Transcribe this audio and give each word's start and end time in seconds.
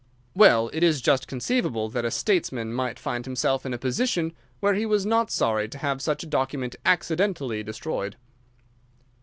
"Well, 0.33 0.71
it 0.73 0.81
is 0.81 0.99
just 0.99 1.27
conceivable 1.27 1.87
that 1.89 2.05
a 2.05 2.09
statesman 2.09 2.73
might 2.73 2.97
find 2.97 3.23
himself 3.23 3.67
in 3.67 3.71
a 3.71 3.77
position 3.77 4.33
where 4.59 4.73
he 4.73 4.83
was 4.83 5.05
not 5.05 5.29
sorry 5.29 5.67
to 5.69 5.77
have 5.77 6.01
such 6.01 6.23
a 6.23 6.25
document 6.25 6.75
accidentally 6.83 7.61
destroyed." 7.61 8.15